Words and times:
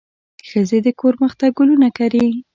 ښځې 0.49 0.79
د 0.85 0.87
کور 0.99 1.13
مخ 1.21 1.33
ته 1.39 1.45
ګلونه 1.57 1.89
کري. 1.97 2.27